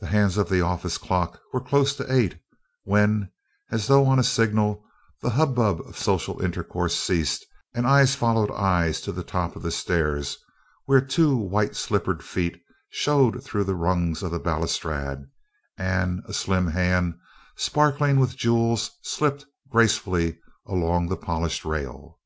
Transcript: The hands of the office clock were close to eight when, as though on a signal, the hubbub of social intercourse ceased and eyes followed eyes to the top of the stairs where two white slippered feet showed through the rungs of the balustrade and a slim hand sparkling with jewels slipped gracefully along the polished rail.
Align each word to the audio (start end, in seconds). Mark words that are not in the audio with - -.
The 0.00 0.08
hands 0.08 0.36
of 0.36 0.50
the 0.50 0.60
office 0.60 0.98
clock 0.98 1.40
were 1.50 1.62
close 1.64 1.96
to 1.96 2.12
eight 2.12 2.38
when, 2.84 3.30
as 3.70 3.86
though 3.86 4.04
on 4.04 4.18
a 4.18 4.22
signal, 4.22 4.84
the 5.22 5.30
hubbub 5.30 5.80
of 5.88 5.96
social 5.96 6.42
intercourse 6.42 6.94
ceased 6.94 7.46
and 7.74 7.86
eyes 7.86 8.14
followed 8.14 8.50
eyes 8.50 9.00
to 9.00 9.12
the 9.12 9.24
top 9.24 9.56
of 9.56 9.62
the 9.62 9.70
stairs 9.70 10.36
where 10.84 11.00
two 11.00 11.34
white 11.34 11.74
slippered 11.76 12.22
feet 12.22 12.60
showed 12.90 13.42
through 13.42 13.64
the 13.64 13.74
rungs 13.74 14.22
of 14.22 14.32
the 14.32 14.38
balustrade 14.38 15.20
and 15.78 16.22
a 16.28 16.34
slim 16.34 16.66
hand 16.66 17.14
sparkling 17.56 18.20
with 18.20 18.36
jewels 18.36 18.98
slipped 19.00 19.46
gracefully 19.70 20.38
along 20.66 21.08
the 21.08 21.16
polished 21.16 21.64
rail. 21.64 22.18